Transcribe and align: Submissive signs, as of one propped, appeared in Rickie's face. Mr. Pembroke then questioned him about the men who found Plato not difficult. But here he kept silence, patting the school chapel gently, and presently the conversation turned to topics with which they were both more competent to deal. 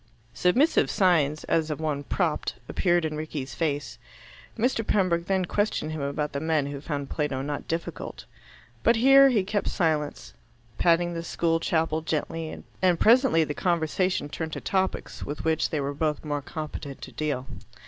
Submissive 0.33 0.89
signs, 0.89 1.43
as 1.43 1.69
of 1.69 1.79
one 1.79 2.01
propped, 2.03 2.55
appeared 2.67 3.05
in 3.05 3.15
Rickie's 3.15 3.53
face. 3.53 3.99
Mr. 4.57 4.83
Pembroke 4.83 5.27
then 5.27 5.45
questioned 5.45 5.91
him 5.91 6.01
about 6.01 6.31
the 6.31 6.39
men 6.39 6.65
who 6.65 6.81
found 6.81 7.11
Plato 7.11 7.43
not 7.43 7.67
difficult. 7.67 8.25
But 8.81 8.95
here 8.95 9.29
he 9.29 9.43
kept 9.43 9.67
silence, 9.69 10.33
patting 10.79 11.13
the 11.13 11.21
school 11.21 11.59
chapel 11.59 12.01
gently, 12.01 12.63
and 12.81 12.99
presently 12.99 13.43
the 13.43 13.53
conversation 13.53 14.27
turned 14.27 14.53
to 14.53 14.59
topics 14.59 15.21
with 15.23 15.45
which 15.45 15.69
they 15.69 15.79
were 15.79 15.93
both 15.93 16.25
more 16.25 16.41
competent 16.41 16.99
to 17.03 17.11
deal. 17.11 17.45